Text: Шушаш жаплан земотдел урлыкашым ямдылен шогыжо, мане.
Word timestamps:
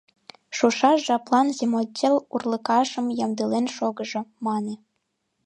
Шушаш 0.57 0.99
жаплан 1.07 1.47
земотдел 1.57 2.15
урлыкашым 2.33 3.05
ямдылен 3.25 3.65
шогыжо, 3.75 4.21
мане. 4.45 4.75